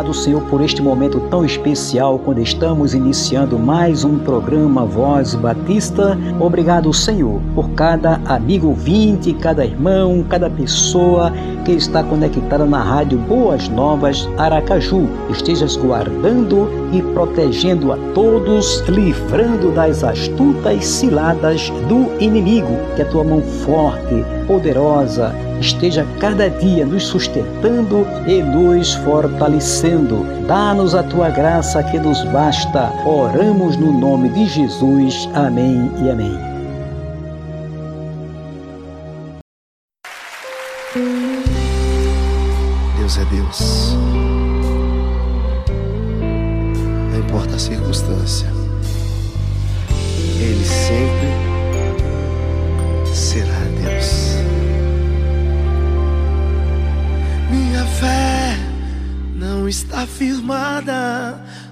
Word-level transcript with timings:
Obrigado, 0.00 0.14
Senhor, 0.14 0.42
por 0.44 0.62
este 0.62 0.80
momento 0.80 1.20
tão 1.28 1.44
especial 1.44 2.18
quando 2.18 2.40
estamos 2.40 2.94
iniciando 2.94 3.58
mais 3.58 4.02
um 4.02 4.18
programa 4.18 4.86
Voz 4.86 5.34
Batista. 5.34 6.16
Obrigado, 6.40 6.90
Senhor, 6.90 7.38
por 7.54 7.68
cada 7.72 8.18
amigo 8.24 8.68
ouvinte, 8.68 9.34
cada 9.34 9.62
irmão, 9.62 10.24
cada 10.26 10.48
pessoa 10.48 11.30
que 11.66 11.72
está 11.72 12.02
conectada 12.02 12.64
na 12.64 12.82
rádio 12.82 13.18
Boas 13.18 13.68
Novas 13.68 14.26
Aracaju. 14.38 15.06
Estejas 15.28 15.76
guardando 15.76 16.66
e 16.94 17.02
protegendo 17.12 17.92
a 17.92 17.98
todos, 18.14 18.82
livrando 18.88 19.70
das 19.70 20.02
astutas 20.02 20.82
ciladas 20.82 21.70
do 21.90 22.10
inimigo. 22.24 22.74
Que 22.96 23.02
a 23.02 23.04
tua 23.04 23.22
mão 23.22 23.42
forte, 23.42 24.24
poderosa, 24.46 25.34
esteja 25.60 26.06
cada 26.18 26.48
dia 26.48 26.84
nos 26.84 27.04
sustentando 27.04 28.06
e 28.26 28.42
nos 28.42 28.94
fortalecendo. 28.94 30.26
Dá-nos 30.46 30.94
a 30.94 31.02
tua 31.02 31.30
graça 31.30 31.82
que 31.84 31.98
nos 31.98 32.24
basta. 32.24 32.92
Oramos 33.06 33.76
no 33.76 33.92
nome 33.92 34.28
de 34.30 34.46
Jesus. 34.46 35.28
Amém 35.34 35.90
e 36.02 36.10
amém. 36.10 36.49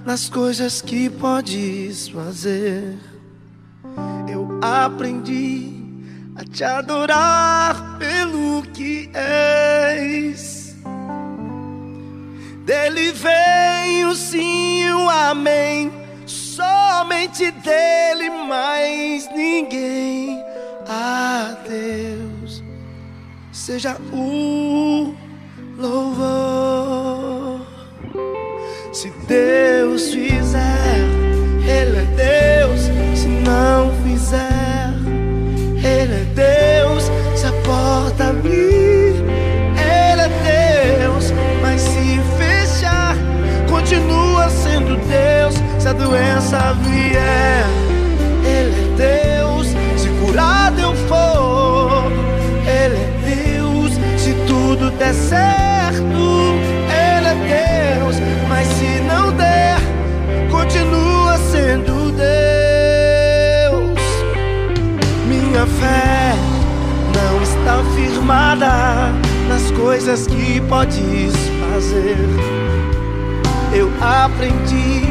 Nas 0.05 0.29
coisas 0.29 0.81
que 0.81 1.09
podes 1.09 2.07
fazer. 2.09 2.97
Eu 4.31 4.59
aprendi 4.61 5.73
a 6.35 6.43
te 6.43 6.63
adorar 6.63 7.97
pelo 7.97 8.63
que 8.73 9.09
és. 9.13 10.75
Dele 12.65 13.11
vem 13.11 14.05
o 14.05 14.15
sim 14.15 14.89
o 14.91 15.09
amém. 15.09 15.91
Somente 16.25 17.51
dele, 17.51 18.29
mais 18.29 19.29
ninguém. 19.35 20.43
A 20.87 21.55
Deus 21.67 22.63
seja 23.51 23.97
o 24.13 25.13
louvor. 25.77 26.88
Se 28.91 29.11
Deus 29.27 30.11
fizer, 30.11 30.97
Ele 31.63 31.99
é 31.99 32.07
Deus. 32.15 32.81
Se 33.15 33.27
não 33.27 33.91
fizer, 34.03 34.93
Ele 35.77 36.13
é 36.13 36.25
Deus. 36.33 37.11
Se 37.35 37.45
a 37.45 37.51
porta 37.63 38.29
abrir, 38.29 39.13
Ele 39.77 40.21
é 40.21 40.97
Deus. 41.03 41.31
Mas 41.61 41.81
se 41.81 42.19
fechar, 42.37 43.15
continua 43.69 44.49
sendo 44.49 44.97
Deus. 45.07 45.55
Se 45.77 45.87
a 45.87 45.93
doença 45.93 46.73
vier, 46.83 47.65
Ele 48.43 48.81
é 48.81 48.97
Deus. 48.97 49.38
Coisas 70.09 70.25
que 70.25 70.59
podes 70.61 71.33
fazer. 71.59 72.17
Eu 73.71 73.91
aprendi 74.01 75.03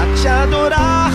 a 0.00 0.20
te 0.20 0.26
adorar 0.26 1.12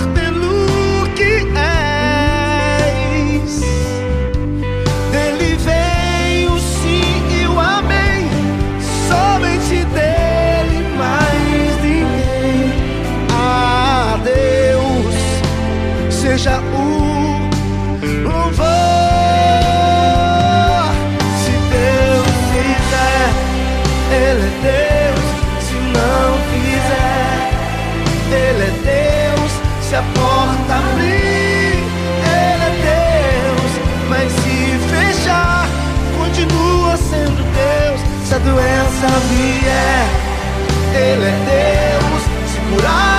Ele 40.94 41.26
é 41.26 42.00
Deus. 42.00 42.24
Se 42.50 42.60
curado 42.60 43.11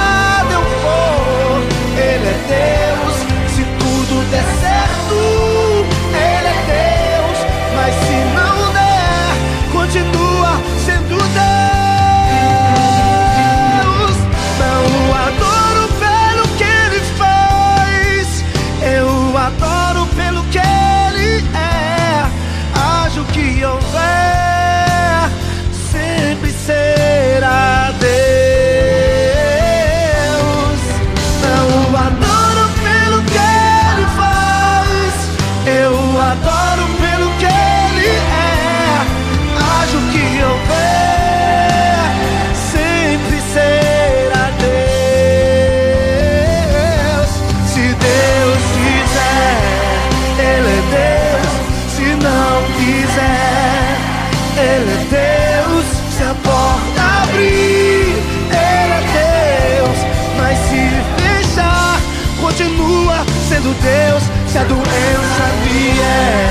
Deus. 63.82 64.22
Se 64.46 64.58
a 64.58 64.64
doença 64.64 65.44
vier, 65.64 66.50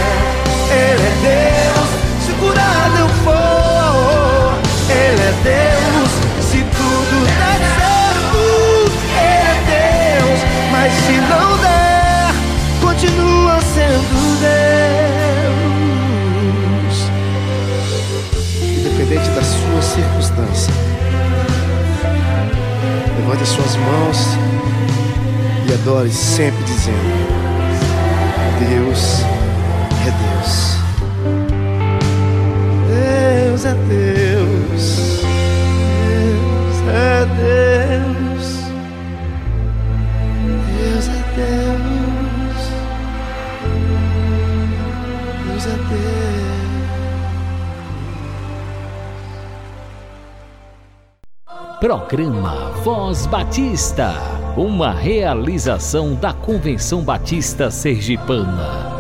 Ele 0.70 1.06
é 1.08 1.14
Deus. 1.22 1.90
Se 2.26 2.32
curado 2.34 2.98
eu 2.98 3.10
for, 3.24 4.60
Ele 4.90 5.22
é 5.22 5.34
Deus. 5.44 6.10
Se 6.44 6.58
tudo 6.58 7.26
der 7.26 7.58
certo, 7.80 8.42
Ele 9.16 9.48
é 9.48 9.58
Deus. 10.20 10.40
Mas 10.72 10.92
se 10.94 11.14
não 11.14 11.58
der, 11.58 12.34
continua 12.82 13.56
sendo 13.62 14.16
Deus. 14.42 14.72
Independente 18.62 19.30
da 19.30 19.44
sua 19.44 19.82
circunstância, 19.82 20.74
levante 23.18 23.44
as 23.44 23.50
suas 23.50 23.76
mãos 23.78 24.38
e 25.72 25.74
adore 25.74 26.12
sempre 26.12 26.62
dizendo: 26.64 26.98
Deus 28.60 29.22
é 30.06 30.12
Deus. 30.12 30.78
Deus 32.90 33.66
é 33.66 33.74
Deus. 33.74 34.86
Deus 36.06 36.78
é 36.88 37.26
Deus. 37.38 38.46
Deus 40.78 41.08
é 41.08 41.24
Deus. 41.36 42.58
Deus 45.46 45.66
é 45.66 45.70
Deus. 45.90 46.22
Programa 51.80 52.72
Voz 52.84 53.26
Batista, 53.26 54.14
uma 54.58 54.92
realização 54.92 56.14
da 56.14 56.34
Convenção 56.34 57.02
Batista 57.02 57.72
Sergipana. 57.72 58.92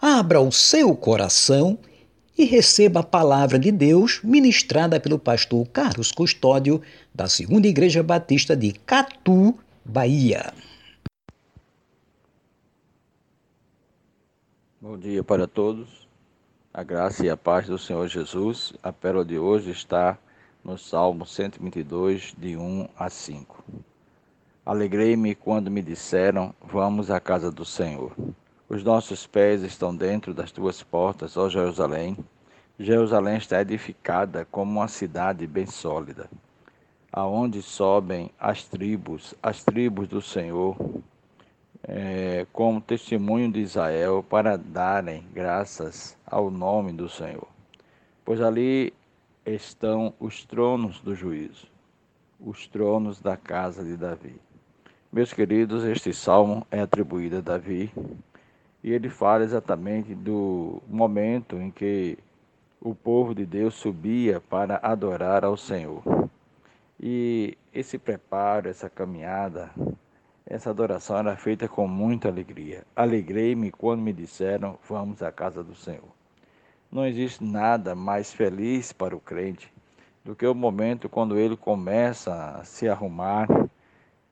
Abra 0.00 0.40
o 0.40 0.50
seu 0.50 0.94
coração 0.96 1.78
e 2.36 2.44
receba 2.44 3.00
a 3.00 3.04
palavra 3.04 3.60
de 3.60 3.70
Deus 3.70 4.20
ministrada 4.24 4.98
pelo 4.98 5.16
pastor 5.16 5.64
Carlos 5.68 6.10
Custódio, 6.10 6.82
da 7.14 7.28
Segunda 7.28 7.68
Igreja 7.68 8.02
Batista 8.02 8.56
de 8.56 8.72
Catu, 8.72 9.56
Bahia. 9.84 10.52
Bom 14.80 14.98
dia 14.98 15.22
para 15.22 15.46
todos. 15.46 16.08
A 16.72 16.82
graça 16.82 17.24
e 17.24 17.30
a 17.30 17.36
paz 17.36 17.68
do 17.68 17.78
Senhor 17.78 18.08
Jesus. 18.08 18.72
A 18.82 18.92
pérola 18.92 19.24
de 19.24 19.38
hoje 19.38 19.70
está 19.70 20.18
no 20.64 20.78
Salmo 20.78 21.26
122, 21.26 22.34
de 22.38 22.56
1 22.56 22.88
a 22.96 23.10
5. 23.10 23.62
Alegrei-me 24.64 25.34
quando 25.34 25.70
me 25.70 25.82
disseram: 25.82 26.54
Vamos 26.62 27.10
à 27.10 27.20
casa 27.20 27.52
do 27.52 27.66
Senhor. 27.66 28.12
Os 28.66 28.82
nossos 28.82 29.26
pés 29.26 29.62
estão 29.62 29.94
dentro 29.94 30.32
das 30.32 30.50
tuas 30.50 30.82
portas, 30.82 31.36
ó 31.36 31.50
Jerusalém. 31.50 32.16
Jerusalém 32.78 33.36
está 33.36 33.60
edificada 33.60 34.46
como 34.50 34.80
uma 34.80 34.88
cidade 34.88 35.46
bem 35.46 35.66
sólida, 35.66 36.28
aonde 37.12 37.60
sobem 37.60 38.30
as 38.40 38.64
tribos, 38.64 39.34
as 39.42 39.62
tribos 39.62 40.08
do 40.08 40.22
Senhor, 40.22 40.76
é, 41.82 42.46
como 42.52 42.80
testemunho 42.80 43.52
de 43.52 43.60
Israel 43.60 44.24
para 44.28 44.56
darem 44.56 45.24
graças 45.32 46.16
ao 46.26 46.50
nome 46.50 46.92
do 46.92 47.08
Senhor. 47.08 47.46
Pois 48.24 48.40
ali 48.40 48.92
estão 49.46 50.14
os 50.18 50.44
tronos 50.44 51.00
do 51.00 51.14
juízo, 51.14 51.66
os 52.40 52.66
tronos 52.66 53.20
da 53.20 53.36
casa 53.36 53.84
de 53.84 53.96
Davi. 53.96 54.36
Meus 55.12 55.32
queridos, 55.32 55.84
este 55.84 56.12
salmo 56.12 56.66
é 56.70 56.80
atribuído 56.80 57.38
a 57.38 57.40
Davi 57.40 57.92
e 58.82 58.92
ele 58.92 59.08
fala 59.08 59.44
exatamente 59.44 60.14
do 60.14 60.82
momento 60.88 61.56
em 61.56 61.70
que 61.70 62.18
o 62.80 62.94
povo 62.94 63.34
de 63.34 63.46
Deus 63.46 63.74
subia 63.74 64.40
para 64.40 64.78
adorar 64.82 65.44
ao 65.44 65.56
Senhor. 65.56 66.02
E 67.00 67.56
esse 67.72 67.98
preparo, 67.98 68.68
essa 68.68 68.90
caminhada, 68.90 69.70
essa 70.46 70.70
adoração 70.70 71.18
era 71.18 71.36
feita 71.36 71.66
com 71.68 71.88
muita 71.88 72.28
alegria. 72.28 72.84
Alegrei-me 72.94 73.70
quando 73.70 74.02
me 74.02 74.12
disseram: 74.12 74.78
Vamos 74.88 75.22
à 75.22 75.32
casa 75.32 75.62
do 75.62 75.74
Senhor. 75.74 76.23
Não 76.94 77.04
existe 77.04 77.42
nada 77.42 77.92
mais 77.96 78.32
feliz 78.32 78.92
para 78.92 79.16
o 79.16 79.20
crente 79.20 79.68
do 80.24 80.32
que 80.36 80.46
o 80.46 80.54
momento 80.54 81.08
quando 81.08 81.36
ele 81.36 81.56
começa 81.56 82.32
a 82.32 82.62
se 82.62 82.88
arrumar 82.88 83.48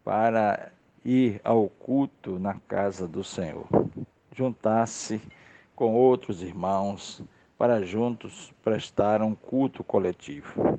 para 0.04 0.70
ir 1.04 1.40
ao 1.42 1.68
culto 1.68 2.38
na 2.38 2.54
casa 2.68 3.08
do 3.08 3.24
Senhor. 3.24 3.66
Juntar-se 4.32 5.20
com 5.74 5.92
outros 5.92 6.40
irmãos 6.40 7.20
para 7.58 7.84
juntos 7.84 8.54
prestar 8.62 9.22
um 9.22 9.34
culto 9.34 9.82
coletivo. 9.82 10.78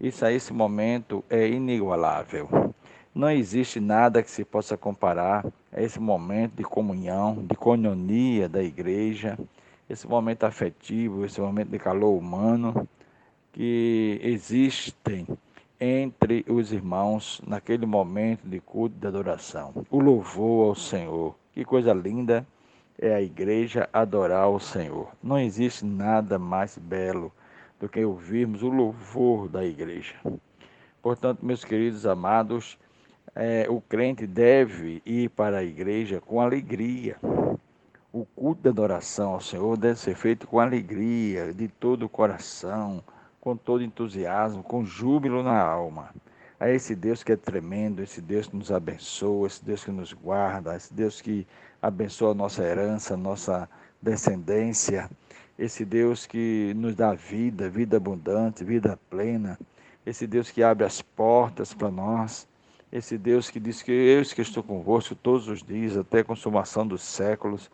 Isso 0.00 0.26
a 0.26 0.32
esse 0.32 0.52
momento 0.52 1.22
é 1.30 1.46
inigualável. 1.46 2.74
Não 3.14 3.30
existe 3.30 3.78
nada 3.78 4.24
que 4.24 4.30
se 4.30 4.44
possa 4.44 4.76
comparar 4.76 5.46
a 5.72 5.80
esse 5.80 6.00
momento 6.00 6.56
de 6.56 6.64
comunhão, 6.64 7.46
de 7.46 7.54
coinonia 7.54 8.48
da 8.48 8.60
igreja, 8.60 9.38
esse 9.92 10.08
momento 10.08 10.44
afetivo, 10.44 11.24
esse 11.24 11.38
momento 11.38 11.68
de 11.68 11.78
calor 11.78 12.16
humano 12.16 12.88
que 13.52 14.18
existem 14.22 15.26
entre 15.78 16.46
os 16.48 16.72
irmãos 16.72 17.42
naquele 17.46 17.84
momento 17.84 18.48
de 18.48 18.58
culto 18.58 18.96
de 18.98 19.06
adoração. 19.06 19.84
O 19.90 20.00
louvor 20.00 20.68
ao 20.68 20.74
Senhor. 20.74 21.36
Que 21.52 21.62
coisa 21.62 21.92
linda 21.92 22.46
é 22.98 23.14
a 23.14 23.20
igreja 23.20 23.86
adorar 23.92 24.48
o 24.48 24.58
Senhor. 24.58 25.08
Não 25.22 25.38
existe 25.38 25.84
nada 25.84 26.38
mais 26.38 26.78
belo 26.78 27.30
do 27.78 27.86
que 27.86 28.02
ouvirmos 28.02 28.62
o 28.62 28.70
louvor 28.70 29.46
da 29.46 29.62
igreja. 29.62 30.14
Portanto, 31.02 31.44
meus 31.44 31.64
queridos 31.64 32.06
amados, 32.06 32.78
é, 33.34 33.66
o 33.68 33.78
crente 33.80 34.26
deve 34.26 35.02
ir 35.04 35.28
para 35.30 35.58
a 35.58 35.64
igreja 35.64 36.18
com 36.18 36.40
alegria. 36.40 37.18
O 38.14 38.26
culto 38.26 38.60
de 38.60 38.68
adoração 38.68 39.32
ao 39.32 39.40
Senhor 39.40 39.74
deve 39.78 39.98
ser 39.98 40.14
feito 40.14 40.46
com 40.46 40.60
alegria, 40.60 41.50
de 41.54 41.66
todo 41.66 42.04
o 42.04 42.08
coração, 42.10 43.02
com 43.40 43.56
todo 43.56 43.82
entusiasmo, 43.82 44.62
com 44.62 44.84
júbilo 44.84 45.42
na 45.42 45.58
alma. 45.58 46.10
A 46.60 46.68
esse 46.68 46.94
Deus 46.94 47.22
que 47.24 47.32
é 47.32 47.36
tremendo, 47.36 48.02
esse 48.02 48.20
Deus 48.20 48.46
que 48.46 48.54
nos 48.54 48.70
abençoa, 48.70 49.46
esse 49.46 49.64
Deus 49.64 49.82
que 49.82 49.90
nos 49.90 50.12
guarda, 50.12 50.76
esse 50.76 50.92
Deus 50.92 51.22
que 51.22 51.46
abençoa 51.80 52.32
a 52.32 52.34
nossa 52.34 52.62
herança, 52.62 53.16
nossa 53.16 53.66
descendência, 54.02 55.10
esse 55.58 55.82
Deus 55.82 56.26
que 56.26 56.74
nos 56.76 56.94
dá 56.94 57.14
vida, 57.14 57.70
vida 57.70 57.96
abundante, 57.96 58.62
vida 58.62 59.00
plena, 59.08 59.58
esse 60.04 60.26
Deus 60.26 60.50
que 60.50 60.62
abre 60.62 60.84
as 60.84 61.00
portas 61.00 61.72
para 61.72 61.90
nós 61.90 62.46
esse 62.92 63.16
Deus 63.16 63.48
que 63.48 63.58
diz 63.58 63.80
que 63.80 63.90
eu 63.90 64.22
que 64.22 64.42
estou 64.42 64.62
convosco 64.62 65.14
todos 65.14 65.48
os 65.48 65.62
dias, 65.62 65.96
até 65.96 66.18
a 66.18 66.24
consumação 66.24 66.86
dos 66.86 67.00
séculos, 67.00 67.70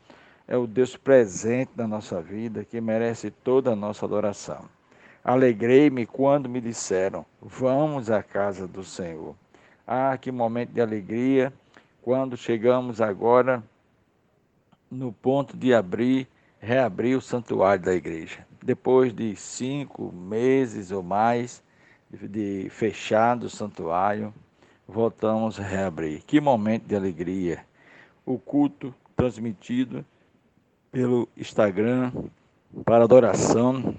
é 0.49 0.57
o 0.57 0.67
Deus 0.67 0.97
presente 0.97 1.73
na 1.77 1.87
nossa 1.87 2.23
vida 2.23 2.65
que 2.65 2.81
merece 2.81 3.31
toda 3.31 3.73
a 3.73 3.77
nossa 3.77 4.07
adoração. 4.07 4.65
Alegrei-me 5.23 6.07
quando 6.07 6.49
me 6.49 6.59
disseram: 6.59 7.27
Vamos 7.41 8.11
à 8.11 8.23
casa 8.23 8.67
do 8.67 8.83
Senhor. 8.83 9.37
Ah, 9.87 10.17
que 10.17 10.33
momento 10.33 10.73
de 10.73 10.81
alegria 10.81 11.53
quando 12.01 12.35
chegamos 12.35 13.03
agora 13.03 13.63
no 14.91 15.13
ponto 15.13 15.55
de 15.55 15.75
abrir, 15.75 16.27
reabrir 16.59 17.15
o 17.15 17.21
santuário 17.21 17.85
da 17.85 17.95
igreja. 17.95 18.47
Depois 18.63 19.13
de 19.13 19.37
cinco 19.37 20.11
meses 20.11 20.91
ou 20.91 21.03
mais 21.03 21.63
de 22.11 22.69
fechado 22.71 23.45
o 23.45 23.51
santuário, 23.51 24.33
voltamos 24.87 25.61
a 25.61 25.63
reabrir. 25.63 26.23
Que 26.23 26.41
momento 26.41 26.87
de 26.87 26.97
alegria! 26.97 27.67
O 28.25 28.39
culto 28.39 28.95
transmitido 29.15 30.05
pelo 30.91 31.29
Instagram 31.37 32.13
para 32.85 33.05
adoração 33.05 33.95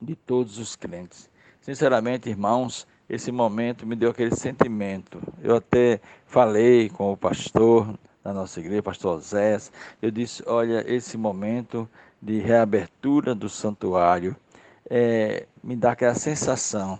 de 0.00 0.14
todos 0.14 0.58
os 0.58 0.76
crentes. 0.76 1.30
Sinceramente, 1.60 2.28
irmãos, 2.28 2.86
esse 3.08 3.32
momento 3.32 3.86
me 3.86 3.96
deu 3.96 4.10
aquele 4.10 4.34
sentimento. 4.34 5.20
Eu 5.42 5.56
até 5.56 6.00
falei 6.26 6.88
com 6.88 7.12
o 7.12 7.16
pastor 7.16 7.98
da 8.22 8.32
nossa 8.32 8.60
igreja, 8.60 8.82
pastor 8.82 9.20
Zés, 9.20 9.72
eu 10.02 10.10
disse, 10.10 10.42
olha, 10.46 10.84
esse 10.86 11.16
momento 11.16 11.88
de 12.20 12.38
reabertura 12.40 13.34
do 13.34 13.48
santuário 13.48 14.36
é, 14.90 15.46
me 15.62 15.76
dá 15.76 15.92
aquela 15.92 16.14
sensação 16.14 16.98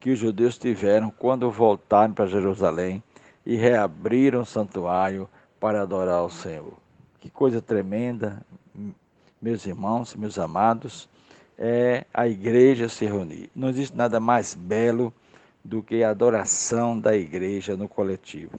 que 0.00 0.10
os 0.10 0.18
judeus 0.18 0.58
tiveram 0.58 1.10
quando 1.10 1.50
voltaram 1.50 2.12
para 2.12 2.26
Jerusalém 2.26 3.02
e 3.46 3.54
reabriram 3.54 4.40
o 4.40 4.46
santuário 4.46 5.28
para 5.60 5.82
adorar 5.82 6.24
o 6.24 6.30
Senhor. 6.30 6.74
Que 7.20 7.28
coisa 7.28 7.60
tremenda, 7.60 8.44
meus 9.40 9.66
irmãos, 9.66 10.14
meus 10.14 10.38
amados, 10.38 11.08
é 11.58 12.04
a 12.14 12.28
igreja 12.28 12.88
se 12.88 13.04
reunir. 13.04 13.50
Não 13.54 13.68
existe 13.68 13.96
nada 13.96 14.20
mais 14.20 14.54
belo 14.54 15.12
do 15.64 15.82
que 15.82 16.04
a 16.04 16.10
adoração 16.10 16.98
da 16.98 17.16
igreja 17.16 17.76
no 17.76 17.88
coletivo. 17.88 18.52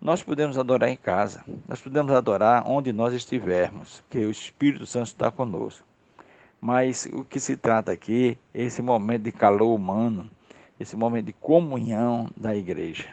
Nós 0.00 0.20
podemos 0.20 0.58
adorar 0.58 0.88
em 0.88 0.96
casa, 0.96 1.44
nós 1.68 1.80
podemos 1.80 2.12
adorar 2.12 2.68
onde 2.68 2.92
nós 2.92 3.14
estivermos, 3.14 4.02
que 4.10 4.18
o 4.18 4.30
Espírito 4.32 4.84
Santo 4.84 5.06
está 5.06 5.30
conosco. 5.30 5.86
Mas 6.60 7.08
o 7.12 7.24
que 7.24 7.38
se 7.38 7.56
trata 7.56 7.92
aqui 7.92 8.36
é 8.52 8.64
esse 8.64 8.82
momento 8.82 9.22
de 9.22 9.32
calor 9.32 9.72
humano, 9.72 10.28
esse 10.78 10.96
momento 10.96 11.26
de 11.26 11.32
comunhão 11.32 12.28
da 12.36 12.54
igreja. 12.56 13.08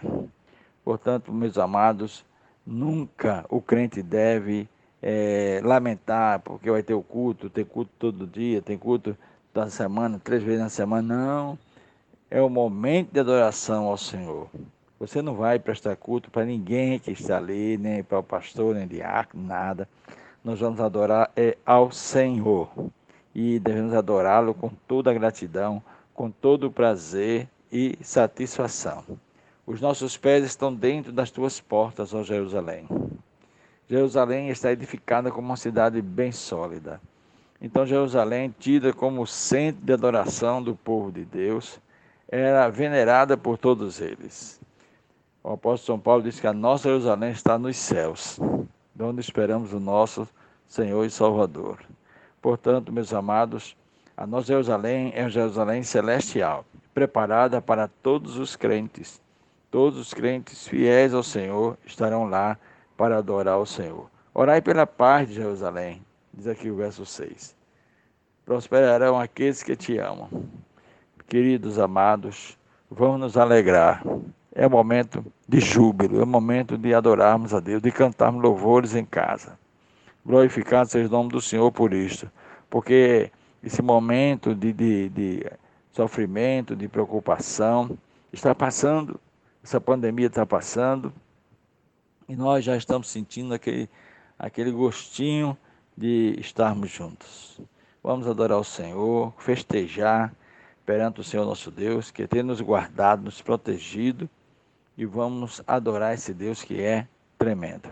Portanto, 0.83 1.31
meus 1.31 1.59
amados, 1.59 2.25
nunca 2.65 3.45
o 3.49 3.61
crente 3.61 4.01
deve 4.01 4.67
é, 5.01 5.61
lamentar 5.63 6.39
porque 6.39 6.69
vai 6.69 6.83
ter 6.83 6.93
o 6.93 7.01
culto, 7.01 7.49
tem 7.49 7.65
culto 7.65 7.91
todo 7.97 8.27
dia, 8.27 8.61
tem 8.61 8.77
culto 8.77 9.17
da 9.53 9.69
semana, 9.69 10.19
três 10.23 10.43
vezes 10.43 10.61
na 10.61 10.69
semana, 10.69 11.15
não. 11.15 11.59
É 12.29 12.41
o 12.41 12.49
momento 12.49 13.11
de 13.11 13.19
adoração 13.19 13.85
ao 13.85 13.97
Senhor. 13.97 14.47
Você 14.99 15.21
não 15.21 15.33
vai 15.33 15.57
prestar 15.57 15.95
culto 15.95 16.29
para 16.29 16.45
ninguém 16.45 16.99
que 16.99 17.11
está 17.11 17.37
ali, 17.37 17.77
nem 17.77 18.03
para 18.03 18.19
o 18.19 18.23
pastor, 18.23 18.75
nem 18.75 18.87
diácono, 18.87 19.47
nada. 19.47 19.87
Nós 20.43 20.59
vamos 20.59 20.79
adorar 20.79 21.31
é 21.35 21.57
ao 21.65 21.91
Senhor. 21.91 22.69
E 23.33 23.59
devemos 23.59 23.93
adorá-lo 23.93 24.53
com 24.53 24.69
toda 24.87 25.09
a 25.09 25.13
gratidão, 25.13 25.81
com 26.13 26.29
todo 26.29 26.67
o 26.67 26.71
prazer 26.71 27.47
e 27.71 27.97
satisfação. 28.01 29.03
Os 29.65 29.79
nossos 29.79 30.17
pés 30.17 30.43
estão 30.43 30.73
dentro 30.73 31.11
das 31.11 31.31
tuas 31.31 31.61
portas, 31.61 32.13
ó 32.13 32.21
Jerusalém. 32.23 32.87
Jerusalém 33.89 34.49
está 34.49 34.71
edificada 34.71 35.31
como 35.31 35.47
uma 35.47 35.57
cidade 35.57 35.99
bem 35.99 36.31
sólida. 36.31 37.01
Então, 37.59 37.87
Jerusalém, 37.87 38.53
tida 38.59 38.93
como 38.93 39.25
centro 39.25 39.83
de 39.83 39.91
adoração 39.91 40.61
do 40.61 40.75
povo 40.75 41.11
de 41.11 41.25
Deus, 41.25 41.79
era 42.27 42.69
venerada 42.69 43.35
por 43.35 43.57
todos 43.57 43.99
eles. 43.99 44.61
O 45.43 45.53
apóstolo 45.53 45.97
São 45.97 45.99
Paulo 45.99 46.21
diz 46.21 46.39
que 46.39 46.45
a 46.45 46.53
nossa 46.53 46.87
Jerusalém 46.87 47.31
está 47.31 47.57
nos 47.57 47.77
céus, 47.77 48.39
de 48.93 49.03
onde 49.03 49.21
esperamos 49.21 49.73
o 49.73 49.79
nosso 49.79 50.27
Senhor 50.67 51.03
e 51.03 51.09
Salvador. 51.09 51.79
Portanto, 52.39 52.93
meus 52.93 53.11
amados, 53.11 53.75
a 54.15 54.27
nossa 54.27 54.47
Jerusalém 54.47 55.11
é 55.15 55.23
uma 55.23 55.29
Jerusalém 55.31 55.81
celestial, 55.81 56.63
preparada 56.93 57.59
para 57.59 57.87
todos 57.87 58.37
os 58.37 58.55
crentes. 58.55 59.19
Todos 59.71 59.97
os 59.97 60.13
crentes 60.13 60.67
fiéis 60.67 61.11
ao 61.11 61.23
Senhor 61.23 61.75
estarão 61.85 62.29
lá 62.29 62.55
para 62.99 63.17
adorar 63.17 63.57
o 63.57 63.65
Senhor. 63.65 64.11
Orai 64.33 64.61
pela 64.61 64.85
paz 64.85 65.29
de 65.29 65.35
Jerusalém, 65.35 66.01
diz 66.33 66.47
aqui 66.47 66.69
o 66.69 66.75
verso 66.75 67.05
6. 67.05 67.55
Prosperarão 68.45 69.17
aqueles 69.17 69.63
que 69.63 69.73
te 69.73 69.97
amam. 69.97 70.27
Queridos 71.25 71.79
amados, 71.79 72.57
vamos 72.91 73.21
nos 73.21 73.37
alegrar 73.37 74.03
é 74.53 74.67
momento 74.67 75.23
de 75.47 75.61
júbilo, 75.61 76.21
é 76.21 76.25
momento 76.25 76.77
de 76.77 76.93
adorarmos 76.93 77.53
a 77.53 77.61
Deus, 77.61 77.81
de 77.81 77.89
cantarmos 77.89 78.41
louvores 78.41 78.93
em 78.93 79.05
casa. 79.05 79.57
Glorificado 80.25 80.89
seja 80.89 81.07
o 81.07 81.11
nome 81.11 81.29
do 81.29 81.39
Senhor 81.39 81.71
por 81.71 81.93
isto, 81.93 82.29
porque 82.69 83.31
esse 83.63 83.81
momento 83.81 84.53
de, 84.53 84.73
de, 84.73 85.07
de 85.07 85.45
sofrimento, 85.93 86.75
de 86.75 86.89
preocupação, 86.89 87.97
está 88.33 88.53
passando, 88.53 89.17
essa 89.63 89.79
pandemia 89.79 90.27
está 90.27 90.45
passando, 90.45 91.13
e 92.29 92.35
nós 92.35 92.63
já 92.63 92.77
estamos 92.77 93.09
sentindo 93.09 93.55
aquele, 93.55 93.89
aquele 94.37 94.71
gostinho 94.71 95.57
de 95.97 96.35
estarmos 96.39 96.91
juntos. 96.91 97.59
Vamos 98.03 98.27
adorar 98.27 98.59
o 98.59 98.63
Senhor, 98.63 99.33
festejar 99.39 100.31
perante 100.85 101.19
o 101.19 101.23
Senhor 101.23 101.43
nosso 101.43 101.71
Deus, 101.71 102.11
que 102.11 102.27
tem 102.27 102.43
nos 102.43 102.61
guardado, 102.61 103.23
nos 103.23 103.41
protegido 103.41 104.29
e 104.95 105.05
vamos 105.05 105.61
adorar 105.65 106.13
esse 106.13 106.31
Deus 106.31 106.63
que 106.63 106.79
é 106.79 107.07
tremendo. 107.37 107.89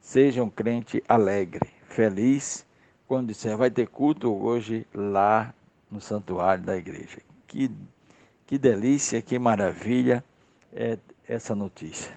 Seja 0.00 0.44
um 0.44 0.50
crente 0.50 1.02
alegre, 1.08 1.68
feliz, 1.88 2.64
quando 3.08 3.28
disser 3.28 3.56
vai 3.56 3.70
ter 3.70 3.88
culto 3.88 4.32
hoje 4.32 4.86
lá 4.94 5.52
no 5.90 6.00
santuário 6.00 6.62
da 6.62 6.76
igreja. 6.76 7.18
Que, 7.48 7.70
que 8.46 8.56
delícia, 8.56 9.20
que 9.20 9.36
maravilha 9.36 10.24
é 10.72 10.96
essa 11.26 11.54
notícia. 11.56 12.16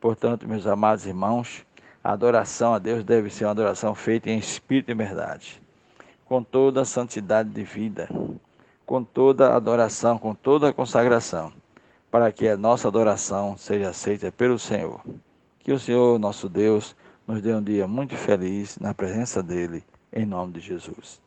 Portanto, 0.00 0.46
meus 0.46 0.66
amados 0.66 1.06
irmãos, 1.06 1.64
a 2.02 2.12
adoração 2.12 2.74
a 2.74 2.78
Deus 2.78 3.04
deve 3.04 3.30
ser 3.30 3.44
uma 3.44 3.50
adoração 3.50 3.94
feita 3.94 4.30
em 4.30 4.38
espírito 4.38 4.90
e 4.90 4.94
verdade, 4.94 5.60
com 6.24 6.42
toda 6.42 6.82
a 6.82 6.84
santidade 6.84 7.48
de 7.50 7.62
vida, 7.62 8.08
com 8.86 9.02
toda 9.02 9.48
a 9.48 9.56
adoração, 9.56 10.18
com 10.18 10.34
toda 10.34 10.68
a 10.68 10.72
consagração 10.72 11.52
para 12.10 12.32
que 12.32 12.48
a 12.48 12.56
nossa 12.56 12.88
adoração 12.88 13.56
seja 13.56 13.90
aceita 13.90 14.32
pelo 14.32 14.58
Senhor. 14.58 15.00
Que 15.60 15.72
o 15.72 15.78
Senhor, 15.78 16.18
nosso 16.18 16.48
Deus, 16.48 16.96
nos 17.26 17.42
dê 17.42 17.54
um 17.54 17.62
dia 17.62 17.86
muito 17.86 18.16
feliz 18.16 18.78
na 18.78 18.94
presença 18.94 19.42
dEle, 19.42 19.84
em 20.12 20.24
nome 20.24 20.54
de 20.54 20.60
Jesus. 20.60 21.20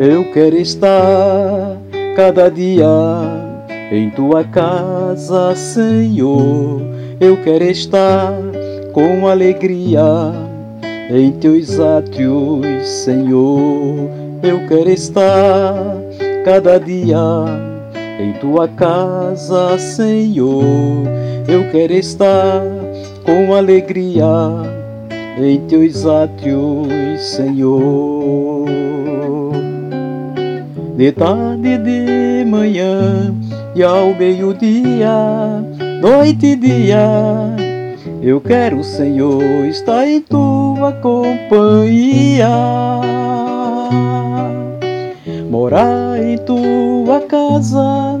Eu 0.00 0.24
quero 0.32 0.56
estar 0.56 1.76
cada 2.16 2.50
dia 2.50 2.86
em 3.92 4.08
tua 4.08 4.42
casa, 4.42 5.54
Senhor. 5.54 6.80
Eu 7.20 7.36
quero 7.44 7.64
estar 7.64 8.32
com 8.94 9.28
alegria 9.28 10.00
em 11.10 11.32
teus 11.32 11.78
átrios, 11.78 12.88
Senhor, 12.88 14.08
eu 14.42 14.66
quero 14.68 14.88
estar 14.88 15.74
cada 16.46 16.78
dia 16.78 17.18
em 18.18 18.32
tua 18.40 18.68
casa, 18.68 19.76
Senhor. 19.76 20.64
Eu 21.46 21.70
quero 21.70 21.92
estar 21.92 22.62
com 23.22 23.54
alegria 23.54 24.24
em 25.38 25.60
teus 25.66 26.06
átrios, 26.06 26.88
Senhor. 27.18 28.39
De 31.00 31.10
tarde, 31.12 31.78
de 31.78 32.44
manhã 32.44 33.34
e 33.74 33.82
ao 33.82 34.14
meio-dia, 34.14 35.08
noite 35.98 36.48
e 36.48 36.56
dia 36.56 37.00
eu 38.20 38.38
quero, 38.38 38.84
Senhor, 38.84 39.42
estar 39.64 40.06
em 40.06 40.20
tua 40.20 40.92
companhia, 40.92 42.50
morar 45.48 46.22
em 46.22 46.36
tua 46.36 47.20
casa, 47.20 48.20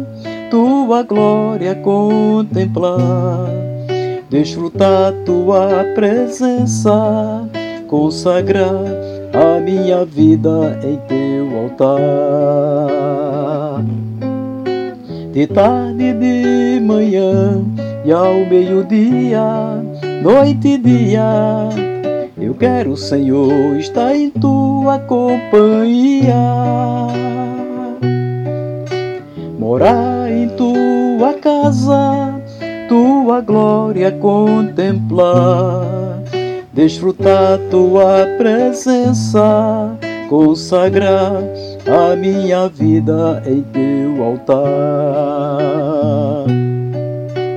tua 0.50 1.02
glória 1.02 1.74
contemplar, 1.74 2.96
desfrutar 4.30 5.12
tua 5.26 5.84
presença, 5.94 7.46
consagrar 7.86 8.72
a 9.34 9.60
minha 9.60 10.02
vida 10.06 10.80
em 10.82 10.96
teu 11.06 11.29
altar. 11.62 12.80
De 15.32 15.46
tarde, 15.46 16.12
de 16.12 16.80
manhã 16.80 17.62
e 18.04 18.12
ao 18.12 18.34
meio-dia 18.46 19.80
noite 20.22 20.68
e 20.68 20.78
dia. 20.78 21.68
Eu 22.38 22.54
quero, 22.54 22.96
Senhor, 22.96 23.76
estar 23.76 24.14
em 24.14 24.30
tua 24.30 24.98
companhia, 24.98 26.34
morar 29.58 30.30
em 30.30 30.48
tua 30.50 31.34
casa, 31.34 32.40
tua 32.88 33.40
glória 33.40 34.10
contemplar, 34.12 35.84
desfrutar 36.72 37.58
tua 37.70 38.26
presença, 38.38 39.96
consagrar 40.30 41.42
a 41.90 42.14
minha 42.14 42.68
vida 42.68 43.42
em 43.44 43.62
teu 43.62 44.22
altar, 44.22 44.54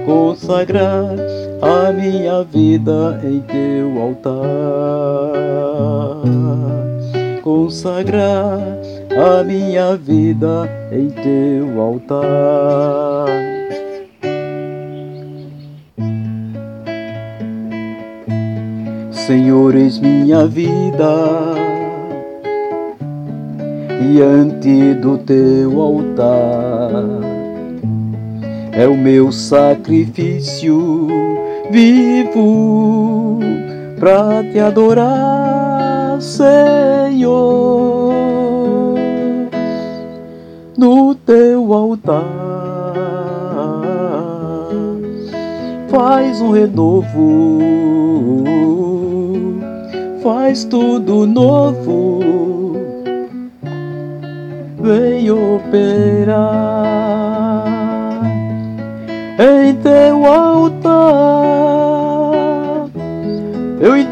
consagrar 0.08 1.06
a 1.62 1.92
minha 1.92 2.44
vida 2.44 3.22
em 3.24 3.42
teu 3.42 4.02
altar, 4.02 4.34
consagrar 7.44 8.58
a 9.12 9.44
minha 9.44 9.96
vida 9.96 10.68
em 10.92 11.12
teu 11.12 11.80
altar. 11.80 13.28
Senhor, 19.12 19.76
és 19.76 20.00
minha 20.00 20.48
vida 20.48 21.63
diante 24.02 24.94
do 24.96 25.18
teu 25.18 25.82
altar, 25.82 26.92
é 28.72 28.88
o 28.88 28.98
meu 28.98 29.32
sacrifício 29.32 31.08
vivo 31.70 33.40
para 34.00 34.44
te 34.52 34.60
adorar, 34.60 36.22
Senhor, 36.22 38.14
no 40.78 41.16
teu 41.16 41.74
altar. 41.74 42.54
Faz 45.90 46.42
um 46.42 46.52
renovo, 46.52 47.52
faz 50.24 50.64
tudo 50.64 51.26
novo, 51.28 52.20
vem 54.84 55.32
operar 55.32 56.44
em 59.40 59.76
teu 59.78 60.26
altar 60.26 61.54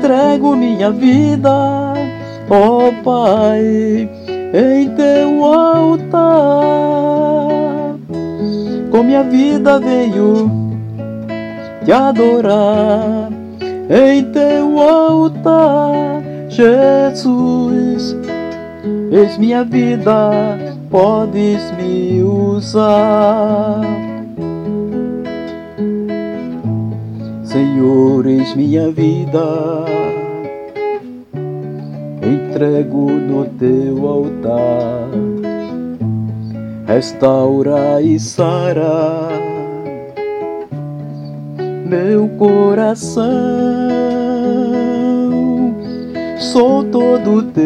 entrego 0.02 0.56
minha 0.56 0.90
vida, 0.90 1.94
ó 2.50 2.88
oh 2.88 2.94
Pai, 3.04 4.10
em 4.54 4.90
teu 4.96 5.46
altar. 5.46 6.12
Com 8.90 9.04
minha 9.04 9.24
vida 9.24 9.80
venho 9.80 10.50
te 11.86 11.92
adorar 11.92 13.30
em 13.90 14.24
teu 14.32 14.80
altar, 14.80 16.24
Jesus. 16.50 18.18
Eis 19.12 19.38
minha 19.38 19.64
vida, 19.64 20.58
podes 20.92 21.72
me 21.78 22.22
usar. 22.22 23.82
Senhor, 27.44 28.28
eis 28.28 28.56
minha 28.56 28.92
vida, 28.92 29.44
entrego 32.22 33.10
no 33.10 33.46
teu 33.46 34.08
altar. 34.08 35.10
Restaura 36.86 38.02
e 38.02 38.20
sara 38.20 39.30
meu 41.92 42.30
coração. 42.38 43.24
Sou 46.38 46.86
todo 46.86 47.44
teu, 47.52 47.62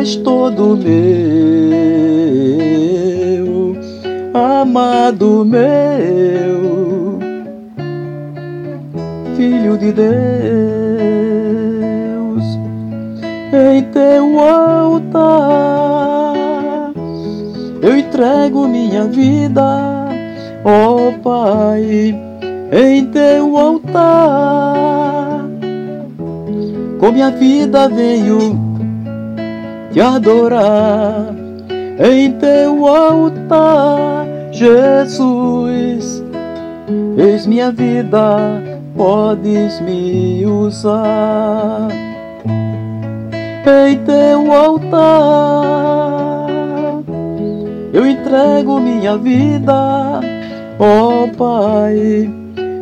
és 0.00 0.16
todo 0.16 0.76
meu, 0.76 0.96
amado 4.34 5.44
meu, 5.44 7.18
filho 9.36 9.78
de 9.78 9.92
Deus, 9.92 10.06
em 13.52 13.82
teu 13.92 14.40
altar 14.40 15.36
eu 17.82 17.96
entrego 17.96 18.66
minha 18.66 19.04
vida 19.04 20.06
ó 20.66 20.96
oh, 20.96 21.12
Pai, 21.22 22.12
em 22.72 23.06
teu 23.06 23.56
altar. 23.56 25.46
Com 26.98 27.12
minha 27.12 27.30
vida 27.30 27.88
venho 27.88 28.65
te 29.96 30.00
adorar 30.02 31.34
em 31.98 32.32
teu 32.32 32.86
altar, 32.86 34.26
Jesus. 34.52 36.22
Eis 37.16 37.46
minha 37.46 37.72
vida, 37.72 38.62
podes 38.94 39.80
me 39.80 40.44
usar 40.44 41.88
em 43.64 43.96
teu 44.04 44.52
altar. 44.52 44.90
Eu 47.94 48.06
entrego 48.06 48.78
minha 48.78 49.16
vida 49.16 50.20
ó 50.78 51.24
oh, 51.24 51.28
Pai, 51.38 52.30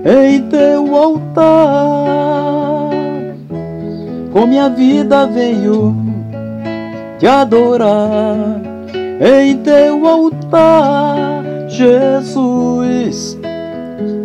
em 0.04 0.42
teu 0.50 0.96
altar. 0.96 2.90
Com 4.32 4.48
minha 4.48 4.68
vida 4.68 5.28
venho 5.28 6.03
te 7.18 7.26
adorar, 7.26 8.60
em 9.20 9.56
teu 9.58 10.06
altar, 10.06 11.44
Jesus. 11.68 13.38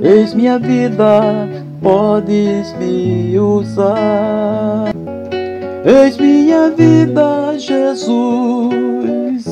Eis 0.02 0.34
minha 0.34 0.58
vida, 0.58 1.48
podes 1.82 2.74
me 2.78 3.38
usar. 3.40 4.94
Eis 5.86 6.18
minha 6.18 6.70
vida, 6.72 7.58
Jesus, 7.58 9.46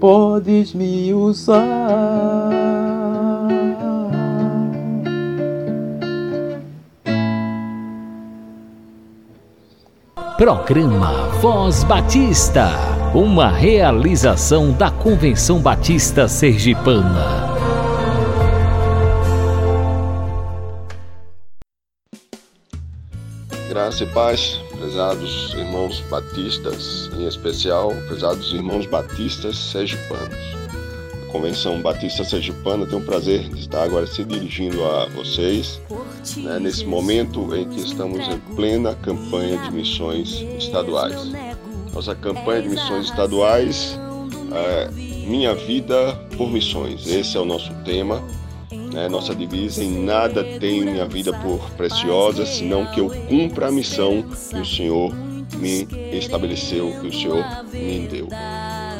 podes 0.00 0.74
me 0.74 1.12
usar. 1.12 2.65
Programa 10.36 11.30
Voz 11.40 11.82
Batista, 11.82 12.68
uma 13.14 13.48
realização 13.48 14.70
da 14.70 14.90
Convenção 14.90 15.62
Batista 15.62 16.28
Sergipana. 16.28 17.46
Graça 23.70 24.04
e 24.04 24.06
paz, 24.08 24.60
prezados 24.78 25.54
irmãos 25.54 26.00
batistas, 26.10 27.10
em 27.14 27.26
especial, 27.26 27.94
prezados 28.06 28.52
irmãos 28.52 28.84
batistas 28.84 29.56
sergipanos. 29.56 30.36
Convenção 31.32 31.80
Batista 31.80 32.24
Sergipana 32.24 32.84
tem 32.84 32.98
o 32.98 33.02
prazer 33.02 33.48
de 33.48 33.60
estar 33.60 33.84
agora 33.84 34.06
se 34.06 34.22
dirigindo 34.22 34.84
a 34.84 35.06
vocês 35.06 35.80
né, 36.34 36.58
nesse 36.58 36.84
momento 36.84 37.54
em 37.54 37.68
que 37.68 37.80
estamos 37.80 38.26
em 38.28 38.38
plena 38.54 38.94
campanha 38.94 39.58
de 39.58 39.70
missões 39.70 40.44
estaduais. 40.58 41.30
Nossa 41.92 42.14
campanha 42.14 42.62
de 42.62 42.68
missões 42.70 43.06
estaduais 43.06 43.98
é 44.52 44.90
Minha 45.26 45.54
Vida 45.54 46.14
por 46.36 46.50
Missões. 46.50 47.06
Esse 47.06 47.36
é 47.36 47.40
o 47.40 47.44
nosso 47.44 47.72
tema. 47.84 48.22
Né, 48.70 49.08
nossa 49.08 49.34
divisa 49.34 49.84
em 49.84 50.04
nada 50.04 50.42
tenho 50.58 50.90
minha 50.90 51.06
vida 51.06 51.32
por 51.32 51.60
preciosa, 51.72 52.46
senão 52.46 52.86
que 52.86 53.00
eu 53.00 53.10
cumpra 53.28 53.68
a 53.68 53.70
missão 53.70 54.24
que 54.50 54.58
o 54.58 54.64
Senhor 54.64 55.14
me 55.58 55.86
estabeleceu, 56.12 56.98
que 57.00 57.06
o 57.06 57.12
Senhor 57.12 57.44
me 57.72 58.08
deu. 58.08 58.28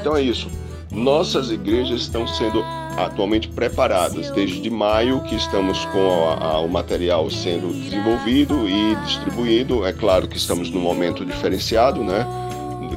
Então 0.00 0.16
é 0.16 0.22
isso. 0.22 0.48
Nossas 0.90 1.50
igrejas 1.50 2.02
estão 2.02 2.26
sendo 2.26 2.62
atualmente 2.96 3.48
preparadas 3.48 4.30
desde 4.30 4.68
maio 4.70 5.20
que 5.22 5.34
estamos 5.34 5.84
com 5.86 6.28
a, 6.28 6.52
a, 6.52 6.60
o 6.60 6.68
material 6.68 7.30
sendo 7.30 7.72
desenvolvido 7.72 8.68
e 8.68 8.94
distribuído. 9.04 9.86
É 9.86 9.92
claro 9.92 10.26
que 10.28 10.36
estamos 10.36 10.70
num 10.70 10.80
momento 10.80 11.24
diferenciado, 11.24 12.02
né? 12.02 12.26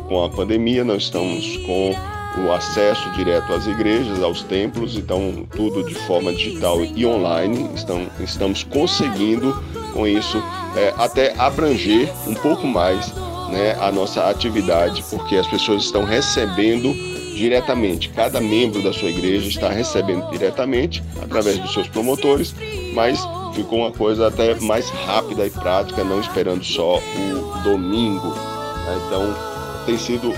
Com 0.08 0.24
a 0.24 0.30
pandemia, 0.30 0.84
nós 0.84 1.04
estamos 1.04 1.58
com 1.58 1.94
o 2.38 2.52
acesso 2.52 3.10
direto 3.12 3.54
às 3.54 3.68
igrejas, 3.68 4.22
aos 4.24 4.42
templos, 4.44 4.96
então 4.96 5.46
tudo 5.56 5.84
de 5.84 5.94
forma 5.94 6.34
digital 6.34 6.84
e 6.84 7.06
online. 7.06 7.70
Estão, 7.76 8.08
estamos 8.20 8.64
conseguindo 8.64 9.62
com 9.94 10.08
isso 10.08 10.42
é, 10.76 10.94
até 10.98 11.34
abranger 11.38 12.12
um 12.28 12.34
pouco 12.34 12.66
mais 12.66 13.14
né, 13.52 13.76
a 13.80 13.92
nossa 13.92 14.30
atividade, 14.30 15.04
porque 15.10 15.36
as 15.36 15.48
pessoas 15.48 15.84
estão 15.84 16.04
recebendo 16.04 16.94
diretamente. 17.40 18.10
Cada 18.10 18.42
membro 18.42 18.82
da 18.84 18.92
sua 18.92 19.10
igreja 19.10 19.48
está 19.48 19.70
recebendo 19.70 20.30
diretamente 20.30 21.02
através 21.22 21.58
dos 21.58 21.74
seus 21.74 21.88
promotores, 21.88 22.54
mas 22.94 23.18
ficou 23.56 23.80
uma 23.80 23.92
coisa 23.92 24.28
até 24.28 24.56
mais 24.56 24.90
rápida 24.90 25.48
e 25.48 25.50
prática, 25.50 26.04
não 26.04 26.20
esperando 26.20 26.64
só 26.64 26.98
o 26.98 27.64
domingo. 27.64 28.28
Né? 28.28 29.02
Então, 29.08 29.36
tem 29.86 29.98
sido, 29.98 30.34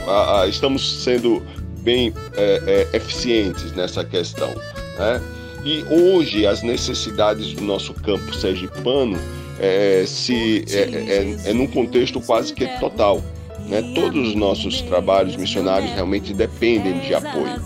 estamos 0.48 1.04
sendo 1.04 1.42
bem 1.80 2.14
é, 2.36 2.88
é, 2.94 2.98
eficientes 2.98 3.74
nessa 3.74 4.06
questão. 4.06 4.50
Né? 5.00 5.22
E 5.66 5.84
hoje 5.90 6.46
as 6.46 6.62
necessidades 6.62 7.54
do 7.54 7.64
nosso 7.64 7.96
campo 7.96 8.34
sergipano 8.36 9.18
é, 9.60 10.04
se, 10.06 10.66
é, 10.70 11.48
é, 11.48 11.50
é 11.50 11.54
num 11.54 11.68
contexto 11.68 12.22
quase 12.22 12.54
que 12.54 12.68
total. 12.80 13.24
Né? 13.72 13.82
Todos 13.96 14.28
os 14.28 14.36
nossos 14.36 14.82
trabalhos 14.82 15.38
missionários 15.38 15.90
realmente 15.94 16.34
dependem 16.34 17.00
de 17.00 17.16
apoio. 17.16 17.62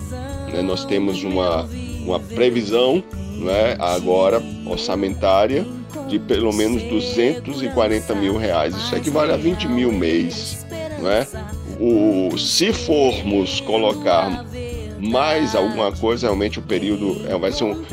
Né? 0.52 0.62
Nós 0.62 0.84
temos 0.84 1.24
uma, 1.24 1.68
uma 2.04 2.20
previsão 2.20 3.02
né, 3.38 3.76
agora 3.80 4.40
orçamentária 4.64 5.66
de 6.06 6.20
pelo 6.20 6.52
menos 6.52 6.80
240 6.84 8.14
mil 8.14 8.36
reais. 8.36 8.76
Isso 8.76 8.94
equivale 8.94 9.32
a 9.32 9.36
20 9.36 9.66
mil 9.66 9.90
mês. 9.90 10.64
Né? 11.00 11.26
O, 11.80 12.38
se 12.38 12.72
formos 12.72 13.60
colocar 13.60 14.46
mais 15.00 15.56
alguma 15.56 15.90
coisa, 15.90 16.28
realmente 16.28 16.60
o 16.60 16.62
período 16.62 17.20
é, 17.28 17.36
vai 17.36 17.50
ser 17.50 17.64
um. 17.64 17.84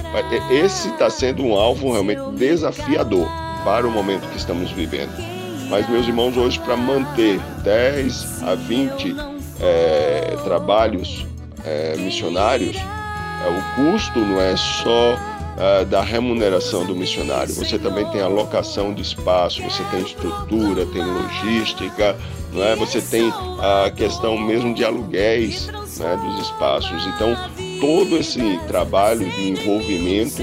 Esse 0.52 0.88
está 0.90 1.10
sendo 1.10 1.44
um 1.44 1.56
alvo 1.56 1.92
realmente 1.92 2.22
desafiador 2.38 3.28
para 3.66 3.88
o 3.88 3.92
momento 3.92 4.30
que 4.30 4.38
estamos 4.38 4.70
vivendo. 4.70 5.33
Mas, 5.70 5.90
meus 5.90 6.08
irmãos, 6.08 6.38
hoje, 6.38 6.60
para 6.60 6.76
manter 6.78 7.40
10 7.64 8.44
a 8.44 8.56
20 8.56 9.16
é, 9.60 10.38
trabalhos 10.44 11.26
é, 11.66 11.96
missionários, 11.98 12.76
é, 12.78 13.50
o 13.50 13.92
custo 13.92 14.20
não 14.20 14.40
é 14.40 14.56
só 14.56 15.18
é, 15.58 15.86
da 15.86 16.02
remuneração 16.02 16.86
do 16.86 16.96
missionário, 16.96 17.54
você 17.54 17.78
também 17.78 18.06
tem 18.08 18.22
alocação 18.22 18.94
de 18.94 19.02
espaço, 19.02 19.62
você 19.62 19.84
tem 19.92 20.02
estrutura, 20.02 20.86
tem 20.88 21.04
logística, 21.04 22.18
não 22.52 22.64
é? 22.64 22.76
você 22.76 23.02
tem 23.02 23.32
a 23.60 23.90
questão 23.92 24.38
mesmo 24.38 24.74
de 24.74 24.84
aluguéis 24.84 25.68
né, 25.98 26.18
dos 26.24 26.48
espaços. 26.48 27.06
Então, 27.08 27.36
todo 27.80 28.18
esse 28.18 28.60
trabalho 28.68 29.30
de 29.30 29.50
envolvimento 29.50 30.42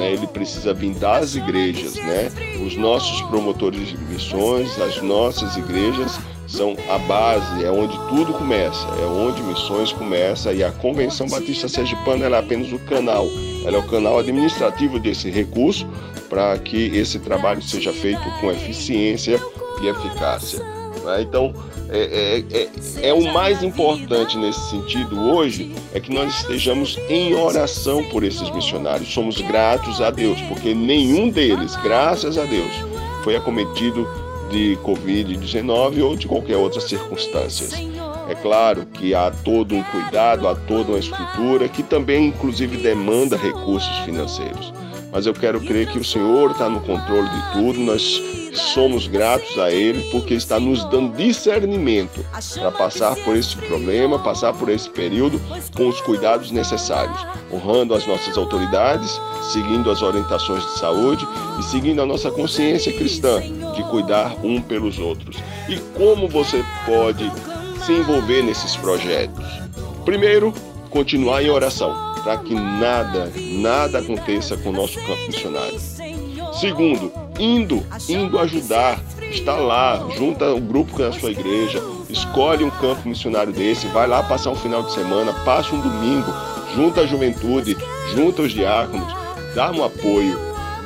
né? 0.00 0.12
Ele 0.12 0.26
precisa 0.26 0.72
vir 0.72 0.94
das 0.94 1.34
igrejas, 1.34 1.94
né? 1.96 2.30
Os 2.64 2.74
nossos 2.76 3.20
promotores 3.22 3.88
de 3.88 3.98
missões, 3.98 4.80
as 4.80 5.00
nossas 5.02 5.56
igrejas 5.56 6.18
são 6.48 6.74
a 6.88 6.98
base, 6.98 7.64
é 7.64 7.70
onde 7.70 7.96
tudo 8.08 8.32
começa, 8.32 8.88
é 9.00 9.06
onde 9.06 9.40
missões 9.42 9.92
começa 9.92 10.52
e 10.52 10.64
a 10.64 10.72
Convenção 10.72 11.28
Batista 11.28 11.68
Sergipana 11.68 12.26
é 12.26 12.38
apenas 12.38 12.72
o 12.72 12.78
canal, 12.80 13.26
ela 13.64 13.76
é 13.76 13.78
o 13.78 13.86
canal 13.86 14.18
administrativo 14.18 14.98
desse 14.98 15.30
recurso 15.30 15.86
para 16.28 16.58
que 16.58 16.86
esse 16.96 17.20
trabalho 17.20 17.62
seja 17.62 17.92
feito 17.92 18.22
com 18.40 18.50
eficiência 18.50 19.40
e 19.80 19.86
eficácia. 19.86 20.79
Né? 21.04 21.22
Então, 21.22 21.52
é, 21.88 22.44
é, 22.52 22.58
é, 22.58 23.08
é, 23.08 23.12
o 23.12 23.32
mais 23.32 23.62
importante 23.62 24.38
nesse 24.38 24.70
sentido 24.70 25.18
hoje 25.20 25.74
é 25.92 26.00
que 26.00 26.12
nós 26.12 26.40
estejamos 26.40 26.96
em 27.08 27.34
oração 27.34 28.04
por 28.04 28.22
esses 28.22 28.48
missionários. 28.50 29.12
Somos 29.12 29.40
gratos 29.40 30.00
a 30.00 30.10
Deus, 30.10 30.40
porque 30.42 30.72
nenhum 30.72 31.30
deles, 31.30 31.74
graças 31.76 32.38
a 32.38 32.44
Deus, 32.44 32.72
foi 33.24 33.36
acometido 33.36 34.08
de 34.50 34.78
Covid-19 34.84 36.02
ou 36.02 36.16
de 36.16 36.26
qualquer 36.26 36.56
outra 36.56 36.80
circunstância. 36.80 37.66
É 38.28 38.34
claro 38.36 38.86
que 38.86 39.12
há 39.14 39.30
todo 39.30 39.74
um 39.74 39.82
cuidado, 39.82 40.46
há 40.46 40.54
toda 40.54 40.92
uma 40.92 40.98
estrutura 40.98 41.68
que 41.68 41.82
também, 41.82 42.28
inclusive, 42.28 42.76
demanda 42.76 43.36
recursos 43.36 43.96
financeiros. 44.04 44.72
Mas 45.12 45.26
eu 45.26 45.34
quero 45.34 45.60
crer 45.60 45.88
que 45.88 45.98
o 45.98 46.04
Senhor 46.04 46.52
está 46.52 46.68
no 46.68 46.80
controle 46.80 47.28
de 47.28 47.52
tudo. 47.52 47.80
Nós 47.80 48.22
somos 48.52 49.06
gratos 49.06 49.58
a 49.58 49.70
Ele 49.70 50.02
porque 50.10 50.34
está 50.34 50.58
nos 50.58 50.84
dando 50.90 51.16
discernimento 51.16 52.24
para 52.54 52.70
passar 52.70 53.14
por 53.16 53.36
esse 53.36 53.56
problema, 53.56 54.18
passar 54.18 54.52
por 54.52 54.68
esse 54.68 54.88
período 54.88 55.40
com 55.76 55.88
os 55.88 56.00
cuidados 56.00 56.50
necessários, 56.50 57.26
honrando 57.52 57.94
as 57.94 58.06
nossas 58.06 58.36
autoridades, 58.36 59.20
seguindo 59.52 59.90
as 59.90 60.02
orientações 60.02 60.62
de 60.64 60.78
saúde 60.78 61.26
e 61.58 61.62
seguindo 61.64 62.02
a 62.02 62.06
nossa 62.06 62.30
consciência 62.30 62.92
cristã 62.92 63.40
de 63.40 63.82
cuidar 63.84 64.34
um 64.44 64.60
pelos 64.60 64.98
outros. 64.98 65.36
E 65.68 65.78
como 65.96 66.28
você 66.28 66.64
pode 66.86 67.30
se 67.84 67.92
envolver 67.92 68.42
nesses 68.42 68.76
projetos? 68.76 69.44
Primeiro, 70.04 70.52
continuar 70.90 71.42
em 71.42 71.50
oração 71.50 72.10
para 72.22 72.36
que 72.38 72.54
nada, 72.54 73.32
nada 73.36 73.98
aconteça 73.98 74.56
com 74.56 74.70
o 74.70 74.72
nosso 74.72 74.98
campo 75.00 75.26
missionário. 75.26 75.78
Segundo, 76.60 77.12
indo, 77.40 77.82
indo 78.06 78.38
ajudar, 78.38 79.02
está 79.30 79.54
lá, 79.54 80.06
junta 80.16 80.52
o 80.52 80.60
grupo 80.60 80.94
que 80.94 81.02
é 81.02 81.06
a 81.06 81.12
sua 81.12 81.30
igreja, 81.30 81.82
escolhe 82.10 82.62
um 82.62 82.70
campo 82.70 83.08
missionário 83.08 83.52
desse, 83.52 83.86
vai 83.88 84.06
lá 84.06 84.22
passar 84.22 84.50
um 84.50 84.56
final 84.56 84.82
de 84.82 84.92
semana, 84.92 85.32
passa 85.44 85.74
um 85.74 85.80
domingo, 85.80 86.30
junta 86.76 87.00
a 87.00 87.06
juventude, 87.06 87.76
junta 88.14 88.42
os 88.42 88.52
diáconos, 88.52 89.12
dá 89.54 89.70
um 89.70 89.82
apoio, 89.82 90.38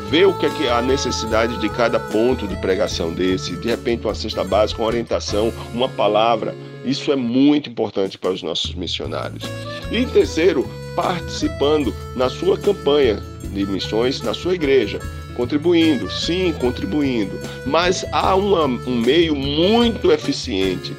vê 0.08 0.24
o 0.24 0.38
que 0.38 0.46
é 0.46 0.50
que 0.50 0.68
a 0.68 0.80
necessidade 0.80 1.58
de 1.58 1.68
cada 1.68 1.98
ponto 1.98 2.46
de 2.46 2.54
pregação 2.56 3.12
desse, 3.12 3.56
de 3.56 3.68
repente 3.68 4.06
uma 4.06 4.14
cesta 4.14 4.44
básica, 4.44 4.80
uma 4.80 4.88
orientação, 4.88 5.52
uma 5.74 5.88
palavra. 5.88 6.54
Isso 6.84 7.10
é 7.10 7.16
muito 7.16 7.70
importante 7.70 8.18
para 8.18 8.30
os 8.30 8.42
nossos 8.42 8.74
missionários. 8.74 9.42
E 9.90 10.04
terceiro, 10.04 10.68
participando 10.94 11.94
na 12.14 12.28
sua 12.28 12.58
campanha 12.58 13.22
de 13.42 13.64
missões 13.66 14.20
na 14.20 14.34
sua 14.34 14.54
igreja. 14.54 15.00
Contribuindo, 15.36 16.10
sim, 16.10 16.54
contribuindo. 16.60 17.38
Mas 17.66 18.04
há 18.12 18.34
uma, 18.34 18.64
um 18.64 18.96
meio 18.96 19.34
muito 19.34 20.12
eficiente, 20.12 20.94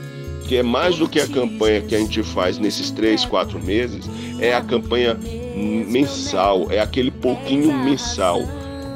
que 0.48 0.58
é 0.58 0.64
mais 0.64 0.98
do 0.98 1.08
que 1.08 1.20
a 1.20 1.28
campanha 1.28 1.82
que 1.82 1.96
a 1.96 2.00
gente 2.00 2.22
faz 2.22 2.58
nesses 2.58 2.92
três, 2.92 3.26
quatro 3.26 3.62
meses, 3.64 4.06
é 4.40 4.54
a 4.54 4.62
campanha 4.62 5.18
mensal, 5.56 6.72
é 6.72 6.80
aquele 6.80 7.12
pouquinho 7.12 7.74
mensal. 7.74 8.42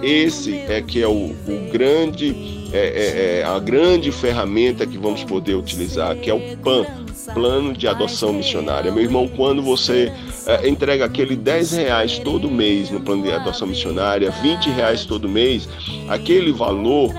Esse 0.02 0.56
é 0.56 0.82
que 0.82 1.02
é 1.02 1.08
o, 1.08 1.12
o 1.12 1.70
grande, 1.72 2.70
é, 2.72 2.78
é, 2.78 3.40
é 3.40 3.44
a 3.44 3.60
grande 3.60 4.12
ferramenta 4.12 4.86
que 4.86 4.98
vamos 4.98 5.24
poder 5.24 5.56
utilizar, 5.56 6.16
que 6.18 6.30
é 6.30 6.34
o 6.34 6.58
PAN, 6.58 6.86
Plano 7.34 7.74
de 7.74 7.88
Adoção 7.88 8.34
Missionária. 8.34 8.92
Meu 8.92 9.04
irmão, 9.04 9.28
quando 9.28 9.62
você 9.62 10.12
é, 10.46 10.68
entrega 10.68 11.06
aquele 11.06 11.36
10 11.36 11.72
reais 11.74 12.20
todo 12.20 12.50
mês 12.50 12.90
no 12.90 13.00
plano 13.00 13.24
de 13.24 13.32
adoção 13.32 13.68
missionária, 13.68 14.32
20 14.32 14.70
reais 14.70 15.06
todo 15.06 15.28
mês, 15.28 15.68
aquele 16.08 16.52
valor 16.52 17.14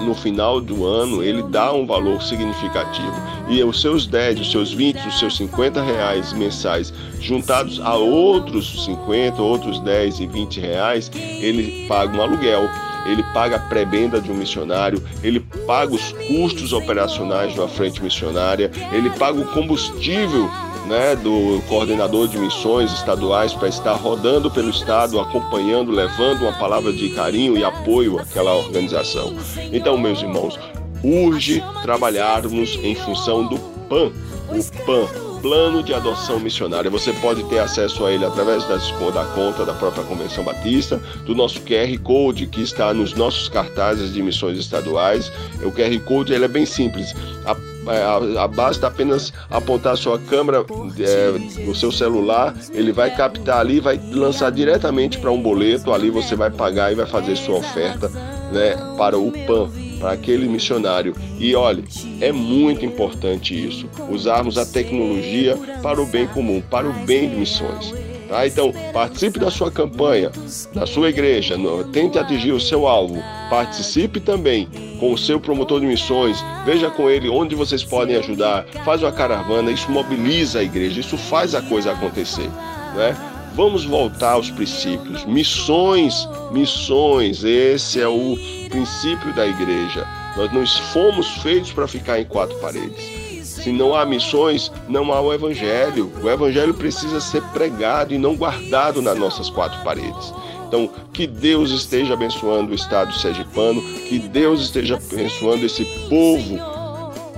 no 0.00 0.14
final 0.14 0.60
do 0.60 0.84
ano 0.84 1.22
ele 1.22 1.42
dá 1.42 1.72
um 1.72 1.86
valor 1.86 2.22
significativo. 2.22 3.14
E 3.48 3.62
os 3.62 3.80
seus 3.80 4.06
10, 4.06 4.40
os 4.40 4.50
seus 4.50 4.72
20, 4.72 5.06
os 5.06 5.18
seus 5.18 5.36
50 5.36 5.82
reais 5.82 6.32
mensais 6.32 6.92
juntados 7.20 7.80
a 7.80 7.94
outros 7.94 8.84
50, 8.84 9.40
outros 9.40 9.80
10 9.80 10.20
e 10.20 10.26
20 10.26 10.60
reais, 10.60 11.10
ele 11.14 11.86
paga 11.88 12.16
um 12.16 12.22
aluguel. 12.22 12.68
Ele 13.10 13.22
paga 13.34 13.56
a 13.56 13.60
pré-venda 13.60 14.20
de 14.20 14.30
um 14.30 14.34
missionário, 14.34 15.02
ele 15.22 15.40
paga 15.66 15.94
os 15.94 16.12
custos 16.28 16.72
operacionais 16.72 17.52
de 17.52 17.60
uma 17.60 17.68
frente 17.68 18.02
missionária, 18.02 18.70
ele 18.92 19.10
paga 19.10 19.40
o 19.40 19.46
combustível 19.52 20.50
né, 20.86 21.16
do 21.16 21.60
coordenador 21.68 22.28
de 22.28 22.38
missões 22.38 22.92
estaduais 22.92 23.52
para 23.52 23.68
estar 23.68 23.94
rodando 23.94 24.50
pelo 24.50 24.70
estado, 24.70 25.18
acompanhando, 25.20 25.90
levando 25.90 26.42
uma 26.42 26.52
palavra 26.52 26.92
de 26.92 27.10
carinho 27.10 27.56
e 27.56 27.64
apoio 27.64 28.18
àquela 28.18 28.54
organização. 28.54 29.34
Então, 29.72 29.98
meus 29.98 30.22
irmãos, 30.22 30.58
urge 31.02 31.62
trabalharmos 31.82 32.78
em 32.82 32.94
função 32.94 33.46
do 33.46 33.58
PAN, 33.88 34.12
o 34.48 34.84
PAN, 34.84 35.25
Plano 35.46 35.80
de 35.80 35.94
Adoção 35.94 36.40
Missionária. 36.40 36.90
Você 36.90 37.12
pode 37.12 37.44
ter 37.44 37.60
acesso 37.60 38.04
a 38.04 38.10
ele 38.10 38.24
através 38.24 38.64
da 38.66 39.24
conta 39.26 39.64
da 39.64 39.72
própria 39.74 40.02
Convenção 40.02 40.42
Batista, 40.42 41.00
do 41.24 41.36
nosso 41.36 41.60
QR 41.60 41.96
Code 42.02 42.48
que 42.48 42.62
está 42.62 42.92
nos 42.92 43.14
nossos 43.14 43.48
cartazes 43.48 44.12
de 44.12 44.20
missões 44.20 44.58
estaduais. 44.58 45.30
O 45.62 45.70
QR 45.70 45.96
Code 46.00 46.32
ele 46.32 46.46
é 46.46 46.48
bem 46.48 46.66
simples. 46.66 47.14
A 47.44 47.54
é, 47.88 48.48
basta 48.48 48.88
apenas 48.88 49.32
apontar 49.48 49.92
a 49.92 49.96
sua 49.96 50.18
câmera, 50.18 50.66
é, 50.98 51.68
o 51.68 51.74
seu 51.74 51.92
celular, 51.92 52.52
ele 52.72 52.90
vai 52.90 53.14
captar 53.14 53.60
ali, 53.60 53.78
vai 53.78 54.00
lançar 54.12 54.50
diretamente 54.50 55.18
para 55.18 55.30
um 55.30 55.40
boleto, 55.40 55.92
ali 55.92 56.10
você 56.10 56.34
vai 56.34 56.50
pagar 56.50 56.90
e 56.90 56.96
vai 56.96 57.06
fazer 57.06 57.36
sua 57.36 57.58
oferta 57.58 58.08
né, 58.50 58.76
para 58.98 59.16
o 59.16 59.30
PAN, 59.46 59.70
para 59.98 60.12
aquele 60.12 60.48
missionário. 60.48 61.14
E 61.38 61.54
olhe, 61.54 61.84
é 62.20 62.32
muito 62.32 62.84
importante 62.84 63.54
isso, 63.54 63.88
usarmos 64.08 64.58
a 64.58 64.66
tecnologia 64.66 65.56
para 65.82 66.00
o 66.00 66.06
bem 66.06 66.26
comum, 66.26 66.60
para 66.60 66.88
o 66.88 66.92
bem 66.92 67.28
de 67.28 67.36
missões. 67.36 67.92
Tá? 68.28 68.46
Então, 68.46 68.72
participe 68.92 69.38
da 69.38 69.50
sua 69.50 69.70
campanha, 69.70 70.32
da 70.74 70.86
sua 70.86 71.08
igreja, 71.10 71.56
tente 71.92 72.18
atingir 72.18 72.52
o 72.52 72.60
seu 72.60 72.86
alvo. 72.86 73.22
Participe 73.48 74.18
também 74.18 74.68
com 74.98 75.12
o 75.12 75.18
seu 75.18 75.38
promotor 75.38 75.80
de 75.80 75.86
missões, 75.86 76.42
veja 76.64 76.90
com 76.90 77.08
ele 77.08 77.28
onde 77.28 77.54
vocês 77.54 77.84
podem 77.84 78.16
ajudar, 78.16 78.66
faz 78.84 79.02
uma 79.02 79.12
caravana, 79.12 79.70
isso 79.70 79.90
mobiliza 79.90 80.58
a 80.58 80.62
igreja, 80.62 81.00
isso 81.00 81.16
faz 81.16 81.54
a 81.54 81.62
coisa 81.62 81.92
acontecer. 81.92 82.50
Né? 82.96 83.16
Vamos 83.56 83.86
voltar 83.86 84.32
aos 84.32 84.50
princípios. 84.50 85.24
Missões, 85.24 86.28
missões, 86.52 87.42
esse 87.42 87.98
é 87.98 88.06
o 88.06 88.36
princípio 88.68 89.32
da 89.34 89.46
igreja. 89.46 90.06
Nós 90.36 90.52
não 90.52 90.66
fomos 90.92 91.26
feitos 91.38 91.72
para 91.72 91.88
ficar 91.88 92.20
em 92.20 92.26
quatro 92.26 92.54
paredes. 92.58 93.02
Se 93.42 93.72
não 93.72 93.94
há 93.94 94.04
missões, 94.04 94.70
não 94.86 95.10
há 95.10 95.22
o 95.22 95.32
Evangelho. 95.32 96.12
O 96.22 96.28
Evangelho 96.28 96.74
precisa 96.74 97.18
ser 97.18 97.42
pregado 97.44 98.12
e 98.12 98.18
não 98.18 98.36
guardado 98.36 99.00
nas 99.00 99.18
nossas 99.18 99.48
quatro 99.48 99.82
paredes. 99.82 100.34
Então, 100.68 100.90
que 101.10 101.26
Deus 101.26 101.70
esteja 101.70 102.12
abençoando 102.12 102.72
o 102.72 102.74
Estado 102.74 103.14
sergipano, 103.14 103.80
que 104.06 104.18
Deus 104.18 104.60
esteja 104.60 104.96
abençoando 104.96 105.64
esse 105.64 105.86
povo 106.10 106.58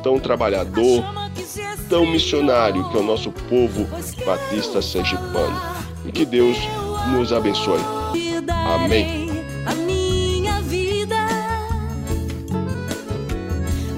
tão 0.02 0.18
trabalhador, 0.18 1.04
tão 1.88 2.04
missionário 2.04 2.88
que 2.90 2.96
é 2.96 3.00
o 3.00 3.04
nosso 3.04 3.31
povo 3.31 3.87
batista 4.26 4.83
sergipano. 4.83 5.78
E 6.09 6.11
que 6.11 6.25
Deus 6.25 6.57
nos 7.12 7.33
abençoe. 7.33 7.81
Amém. 8.75 9.29
A 9.66 9.75
minha 9.75 10.61
vida 10.62 11.29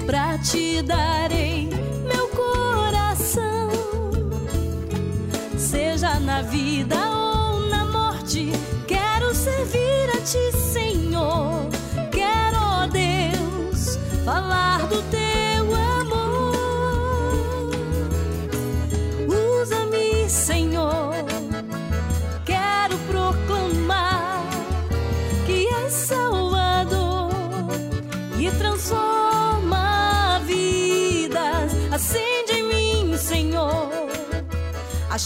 pra 0.05 0.37
te 0.37 0.81
darei. 0.83 1.61
na 6.31 6.41
vida 6.43 6.95
ou 7.09 7.59
na 7.69 7.85
morte, 7.85 8.51
quero 8.87 9.33
servir 9.33 10.09
a 10.15 10.21
ti, 10.21 10.57
Senhor. 10.57 11.67
Quero, 12.11 12.57
ó 12.57 12.87
Deus, 12.87 13.97
falar 14.23 14.70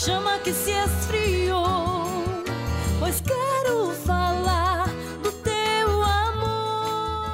chama 0.04 0.38
que 0.40 0.52
se 0.52 0.72
esfriou. 0.72 2.06
Pois 3.00 3.22
quero 3.22 3.92
falar 4.06 4.90
do 5.24 5.32
teu 5.32 6.04
amor. 6.04 7.32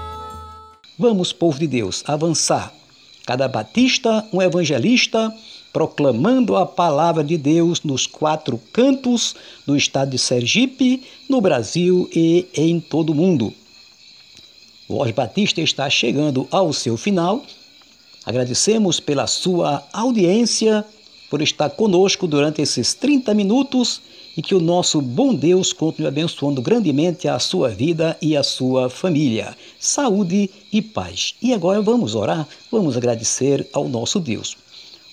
Vamos, 0.98 1.34
povo 1.34 1.58
de 1.58 1.68
Deus, 1.68 2.04
avançar. 2.06 2.72
Cada 3.26 3.48
batista, 3.48 4.28
um 4.32 4.42
evangelista, 4.42 5.34
proclamando 5.74 6.56
a 6.56 6.66
palavra 6.66 7.24
de 7.24 7.38
Deus 7.38 7.82
nos 7.84 8.06
quatro 8.06 8.60
cantos 8.72 9.36
do 9.66 9.76
estado 9.76 10.12
de 10.12 10.20
Sergipe, 10.20 11.04
no 11.28 11.42
Brasil 11.42 12.10
e 12.14 12.48
em 12.54 12.80
todo 12.80 13.12
o 13.12 13.16
mundo. 13.16 13.54
Voz 14.88 15.12
Batista 15.12 15.62
está 15.62 15.90
chegando 15.90 16.48
ao 16.52 16.74
seu 16.74 16.98
final. 16.98 17.44
Agradecemos 18.26 19.00
pela 19.00 19.26
sua 19.26 19.84
audiência 19.94 20.86
por 21.32 21.42
estar 21.42 21.70
conosco 21.70 22.28
durante 22.28 22.62
esses 22.62 22.94
30 22.94 23.34
minutos 23.34 24.02
e 24.36 24.42
que 24.42 24.54
o 24.54 24.60
nosso 24.60 25.00
bom 25.02 25.34
Deus 25.34 25.72
continue 25.72 26.10
abençoando 26.10 26.62
grandemente 26.62 27.26
a 27.26 27.40
sua 27.40 27.70
vida 27.70 28.18
e 28.22 28.36
a 28.36 28.44
sua 28.44 28.90
família. 28.90 29.56
Saúde 29.80 30.50
e 30.74 30.82
paz. 30.82 31.34
E 31.42 31.54
agora 31.54 31.82
vamos 31.82 32.16
orar, 32.16 32.46
vamos 32.70 32.98
agradecer 32.98 33.66
ao 33.72 33.88
nosso 33.88 34.20
Deus. 34.20 34.58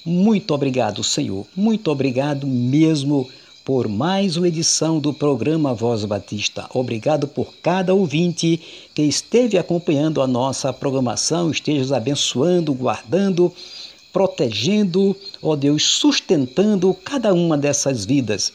Muito 0.05 0.53
obrigado, 0.53 1.05
Senhor. 1.05 1.47
Muito 1.55 1.89
obrigado 1.89 2.49
mesmo 2.49 3.29
por 3.65 3.87
mais 3.87 4.37
uma 4.37 4.49
edição 4.49 4.99
do 4.99 5.15
programa 5.15 5.73
Voz 5.73 6.05
Batista. 6.05 6.69
Obrigado 6.75 7.29
por 7.29 7.55
cada 7.63 7.95
ouvinte 7.95 8.61
que 8.93 9.03
esteve 9.03 9.57
acompanhando 9.57 10.21
a 10.21 10.27
nossa 10.27 10.73
programação, 10.73 11.53
esteja 11.53 11.97
abençoando, 11.97 12.75
guardando, 12.75 13.53
protegendo, 14.19 15.15
ó 15.41 15.55
Deus, 15.55 15.85
sustentando 15.85 16.93
cada 17.05 17.33
uma 17.33 17.57
dessas 17.57 18.05
vidas. 18.05 18.53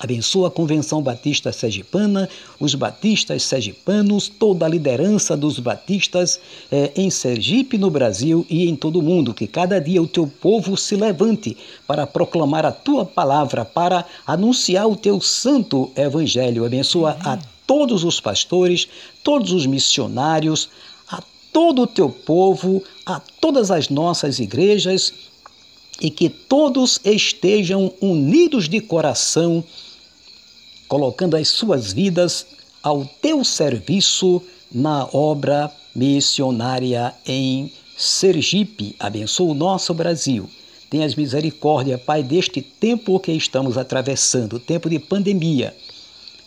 Abençoa 0.00 0.48
a 0.48 0.50
Convenção 0.50 1.00
Batista 1.00 1.52
Sergipana, 1.52 2.28
os 2.58 2.74
batistas 2.74 3.44
sergipanos, 3.44 4.28
toda 4.28 4.66
a 4.66 4.68
liderança 4.68 5.36
dos 5.36 5.60
batistas 5.60 6.40
eh, 6.72 6.90
em 6.96 7.08
Sergipe, 7.08 7.78
no 7.78 7.88
Brasil 7.88 8.44
e 8.50 8.68
em 8.68 8.74
todo 8.74 8.98
o 8.98 9.02
mundo. 9.02 9.32
Que 9.32 9.46
cada 9.46 9.80
dia 9.80 10.02
o 10.02 10.08
teu 10.08 10.26
povo 10.26 10.76
se 10.76 10.96
levante 10.96 11.56
para 11.86 12.04
proclamar 12.04 12.66
a 12.66 12.72
tua 12.72 13.04
palavra, 13.04 13.64
para 13.64 14.04
anunciar 14.26 14.88
o 14.88 14.96
teu 14.96 15.20
santo 15.20 15.92
evangelho. 15.94 16.66
Abençoa 16.66 17.16
a 17.20 17.38
todos 17.64 18.02
os 18.02 18.18
pastores, 18.18 18.88
todos 19.22 19.52
os 19.52 19.66
missionários, 19.66 20.68
todo 21.54 21.82
o 21.82 21.86
teu 21.86 22.10
povo, 22.10 22.82
a 23.06 23.20
todas 23.40 23.70
as 23.70 23.88
nossas 23.88 24.40
igrejas 24.40 25.14
e 26.00 26.10
que 26.10 26.28
todos 26.28 27.00
estejam 27.04 27.94
unidos 28.00 28.68
de 28.68 28.80
coração 28.80 29.64
colocando 30.88 31.36
as 31.36 31.48
suas 31.48 31.92
vidas 31.92 32.46
ao 32.82 33.06
teu 33.22 33.44
serviço 33.44 34.42
na 34.70 35.08
obra 35.12 35.72
missionária 35.94 37.14
em 37.24 37.72
Sergipe. 37.96 38.96
Abençoa 38.98 39.52
o 39.52 39.54
nosso 39.54 39.94
Brasil. 39.94 40.50
Tenhas 40.90 41.14
misericórdia, 41.14 41.96
Pai, 41.96 42.22
deste 42.22 42.60
tempo 42.60 43.18
que 43.20 43.32
estamos 43.32 43.78
atravessando, 43.78 44.58
tempo 44.58 44.90
de 44.90 44.98
pandemia. 44.98 45.74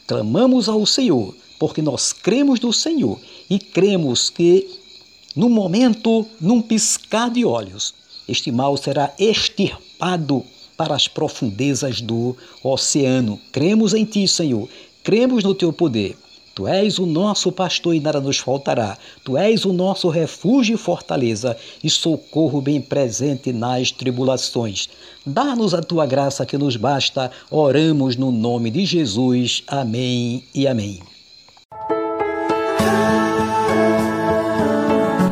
Clamamos 0.06 0.70
ao 0.70 0.86
Senhor, 0.86 1.34
porque 1.58 1.82
nós 1.82 2.14
cremos 2.14 2.60
no 2.60 2.72
Senhor 2.72 3.20
e 3.50 3.58
cremos 3.58 4.30
que, 4.30 4.68
no 5.38 5.50
momento, 5.50 6.26
num 6.42 6.64
piscar 6.64 7.30
de 7.30 7.46
olhos, 7.46 7.94
este 8.28 8.52
mal 8.52 8.76
será 8.76 9.14
extirpado 9.20 10.44
para 10.76 10.96
as 10.96 11.08
profundezas 11.08 12.02
do 12.02 12.36
oceano. 12.64 13.40
Cremos 13.52 13.94
em 13.94 14.04
Ti, 14.04 14.28
Senhor, 14.28 14.68
cremos 15.04 15.44
no 15.44 15.54
Teu 15.54 15.72
poder. 15.72 16.18
Tu 16.56 16.68
és 16.68 16.98
o 16.98 17.06
nosso 17.06 17.52
pastor 17.52 17.94
e 17.94 18.00
nada 18.00 18.20
nos 18.20 18.40
faltará. 18.40 18.98
Tu 19.24 19.38
és 19.38 19.64
o 19.64 19.72
nosso 19.72 20.10
refúgio 20.10 20.74
e 20.74 20.78
fortaleza 20.78 21.56
e 21.84 21.90
socorro 21.90 22.60
bem 22.60 22.82
presente 22.82 23.54
nas 23.54 23.92
tribulações. 23.92 24.90
Dá-nos 25.24 25.76
a 25.76 25.84
tua 25.84 26.08
graça 26.08 26.48
que 26.48 26.58
nos 26.58 26.76
basta. 26.76 27.30
Oramos 27.52 28.16
no 28.16 28.32
nome 28.32 28.72
de 28.72 28.86
Jesus. 28.86 29.62
Amém 29.68 30.44
e 30.52 30.68
amém. 30.68 31.00